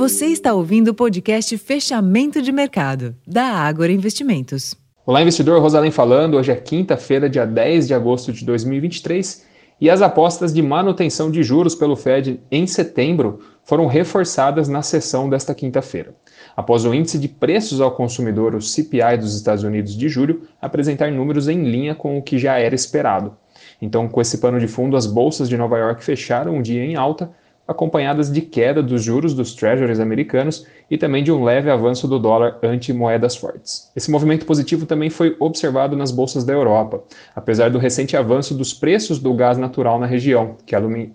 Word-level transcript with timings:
Você 0.00 0.28
está 0.28 0.54
ouvindo 0.54 0.88
o 0.88 0.94
podcast 0.94 1.58
Fechamento 1.58 2.40
de 2.40 2.50
Mercado, 2.50 3.14
da 3.26 3.44
Ágora 3.44 3.92
Investimentos. 3.92 4.74
Olá, 5.04 5.20
investidor. 5.20 5.60
Rosalém 5.60 5.90
falando. 5.90 6.38
Hoje 6.38 6.50
é 6.50 6.56
quinta-feira, 6.56 7.28
dia 7.28 7.44
10 7.44 7.86
de 7.86 7.92
agosto 7.92 8.32
de 8.32 8.42
2023, 8.46 9.44
e 9.78 9.90
as 9.90 10.00
apostas 10.00 10.54
de 10.54 10.62
manutenção 10.62 11.30
de 11.30 11.42
juros 11.42 11.74
pelo 11.74 11.96
Fed 11.96 12.40
em 12.50 12.66
setembro 12.66 13.40
foram 13.62 13.84
reforçadas 13.84 14.68
na 14.68 14.80
sessão 14.80 15.28
desta 15.28 15.54
quinta-feira, 15.54 16.14
após 16.56 16.86
o 16.86 16.94
índice 16.94 17.18
de 17.18 17.28
preços 17.28 17.78
ao 17.78 17.90
consumidor, 17.90 18.54
o 18.54 18.62
CPI 18.62 19.18
dos 19.18 19.36
Estados 19.36 19.64
Unidos 19.64 19.94
de 19.94 20.08
julho, 20.08 20.48
apresentar 20.62 21.12
números 21.12 21.46
em 21.46 21.62
linha 21.62 21.94
com 21.94 22.16
o 22.16 22.22
que 22.22 22.38
já 22.38 22.58
era 22.58 22.74
esperado. 22.74 23.36
Então, 23.82 24.08
com 24.08 24.18
esse 24.22 24.38
pano 24.38 24.58
de 24.58 24.66
fundo, 24.66 24.96
as 24.96 25.06
bolsas 25.06 25.46
de 25.46 25.58
Nova 25.58 25.76
York 25.76 26.02
fecharam 26.02 26.54
um 26.54 26.62
dia 26.62 26.82
em 26.82 26.96
alta, 26.96 27.30
acompanhadas 27.70 28.32
de 28.32 28.40
queda 28.40 28.82
dos 28.82 29.00
juros 29.00 29.32
dos 29.32 29.54
treasuries 29.54 30.00
americanos 30.00 30.66
e 30.90 30.98
também 30.98 31.22
de 31.22 31.30
um 31.30 31.44
leve 31.44 31.70
avanço 31.70 32.08
do 32.08 32.18
dólar 32.18 32.58
ante 32.64 32.92
moedas 32.92 33.36
fortes. 33.36 33.92
Esse 33.94 34.10
movimento 34.10 34.44
positivo 34.44 34.86
também 34.86 35.08
foi 35.08 35.36
observado 35.38 35.96
nas 35.96 36.10
bolsas 36.10 36.42
da 36.42 36.52
Europa, 36.52 37.00
apesar 37.34 37.70
do 37.70 37.78
recente 37.78 38.16
avanço 38.16 38.54
dos 38.54 38.74
preços 38.74 39.20
do 39.20 39.32
gás 39.32 39.56
natural 39.56 40.00
na 40.00 40.06
região, 40.06 40.56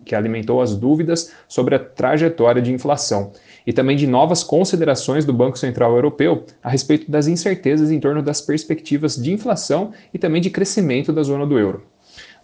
que 0.06 0.16
alimentou 0.16 0.62
as 0.62 0.74
dúvidas 0.78 1.34
sobre 1.46 1.76
a 1.76 1.80
trajetória 1.80 2.62
de 2.62 2.72
inflação, 2.72 3.34
e 3.68 3.74
também 3.74 3.98
de 3.98 4.08
novas 4.08 4.42
considerações 4.42 5.26
do 5.26 5.34
Banco 5.34 5.60
Central 5.60 5.94
Europeu 5.94 6.46
a 6.64 6.70
respeito 6.70 7.12
das 7.12 7.28
incertezas 7.28 7.92
em 7.92 8.00
torno 8.00 8.22
das 8.22 8.40
perspectivas 8.40 9.18
de 9.18 9.34
inflação 9.34 9.92
e 10.14 10.18
também 10.18 10.42
de 10.42 10.50
crescimento 10.50 11.12
da 11.12 11.22
zona 11.22 11.46
do 11.46 11.60
euro. 11.60 11.84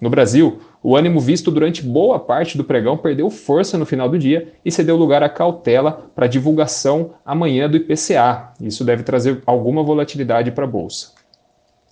No 0.01 0.09
Brasil, 0.09 0.59
o 0.83 0.95
ânimo 0.95 1.19
visto 1.19 1.51
durante 1.51 1.83
boa 1.83 2.19
parte 2.19 2.57
do 2.57 2.63
pregão 2.63 2.97
perdeu 2.97 3.29
força 3.29 3.77
no 3.77 3.85
final 3.85 4.09
do 4.09 4.17
dia 4.17 4.53
e 4.65 4.71
cedeu 4.71 4.95
lugar 4.95 5.21
à 5.21 5.29
cautela 5.29 6.09
para 6.15 6.25
divulgação 6.25 7.11
amanhã 7.23 7.69
do 7.69 7.77
IPCA. 7.77 8.53
Isso 8.59 8.83
deve 8.83 9.03
trazer 9.03 9.43
alguma 9.45 9.83
volatilidade 9.83 10.51
para 10.51 10.63
a 10.63 10.67
bolsa. 10.67 11.20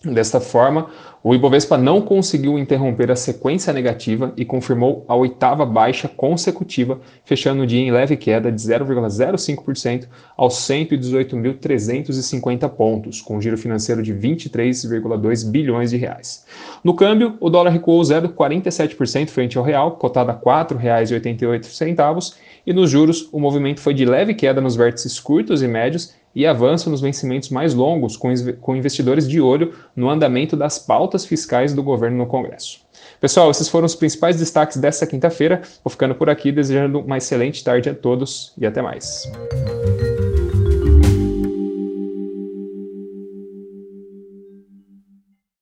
Desta 0.03 0.39
forma, 0.39 0.87
o 1.21 1.35
Ibovespa 1.35 1.77
não 1.77 2.01
conseguiu 2.01 2.57
interromper 2.57 3.11
a 3.11 3.15
sequência 3.17 3.73
negativa 3.73 4.31
e 4.37 4.45
confirmou 4.45 5.03
a 5.09 5.15
oitava 5.15 5.65
baixa 5.65 6.07
consecutiva, 6.07 7.01
fechando 7.25 7.63
o 7.63 7.67
dia 7.67 7.81
em 7.81 7.91
leve 7.91 8.15
queda 8.15 8.49
de 8.49 8.61
0,05% 8.61 10.07
aos 10.37 10.53
118.350 10.53 12.69
pontos, 12.69 13.21
com 13.21 13.35
um 13.35 13.41
giro 13.41 13.57
financeiro 13.57 14.01
de 14.01 14.13
23,2 14.13 15.51
bilhões 15.51 15.89
de 15.89 15.97
reais. 15.97 16.45
No 16.81 16.93
câmbio, 16.93 17.35
o 17.41 17.49
dólar 17.49 17.71
recuou 17.71 18.01
0,47% 18.01 19.27
frente 19.27 19.57
ao 19.57 19.65
real, 19.65 19.97
cotado 19.97 20.31
a 20.31 20.33
R$ 20.33 20.39
4,88, 20.39 22.35
e 22.65 22.71
nos 22.71 22.89
juros, 22.89 23.27
o 23.33 23.39
movimento 23.39 23.81
foi 23.81 23.93
de 23.93 24.05
leve 24.05 24.33
queda 24.33 24.61
nos 24.61 24.77
vértices 24.77 25.19
curtos 25.19 25.61
e 25.61 25.67
médios 25.67 26.17
e 26.35 26.45
avanço 26.45 26.89
nos 26.89 27.01
vencimentos 27.01 27.49
mais 27.49 27.73
longos, 27.73 28.15
com 28.15 28.75
investidores 28.75 29.27
de 29.27 29.41
olho 29.41 29.73
no 29.95 30.09
andamento 30.09 30.55
das 30.55 30.79
pautas 30.79 31.25
fiscais 31.25 31.73
do 31.73 31.83
governo 31.83 32.17
no 32.17 32.27
Congresso. 32.27 32.79
Pessoal, 33.19 33.51
esses 33.51 33.67
foram 33.67 33.85
os 33.85 33.95
principais 33.95 34.37
destaques 34.37 34.77
dessa 34.77 35.05
quinta-feira. 35.05 35.61
Vou 35.83 35.91
ficando 35.91 36.15
por 36.15 36.29
aqui, 36.29 36.51
desejando 36.51 36.99
uma 36.99 37.17
excelente 37.17 37.63
tarde 37.63 37.89
a 37.89 37.93
todos 37.93 38.53
e 38.57 38.65
até 38.65 38.81
mais. 38.81 39.29